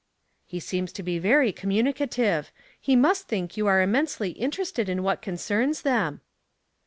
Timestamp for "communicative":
1.51-2.51